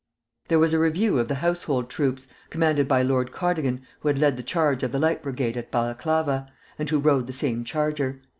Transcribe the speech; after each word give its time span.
There 0.47 0.57
was 0.57 0.73
a 0.73 0.79
review 0.79 1.19
of 1.19 1.27
the 1.27 1.35
household 1.45 1.87
troops, 1.87 2.27
commanded 2.49 2.87
by 2.87 3.03
Lord 3.03 3.31
Cardigan, 3.31 3.83
who 3.99 4.07
had 4.07 4.17
led 4.17 4.35
the 4.35 4.41
charge 4.41 4.81
of 4.81 4.91
the 4.91 4.97
Light 4.97 5.21
Brigade 5.21 5.55
at 5.57 5.69
Balaclava, 5.69 6.51
and 6.79 6.89
who 6.89 6.97
rode 6.97 7.27
the 7.27 7.33
same 7.33 7.63
charger. 7.63 8.19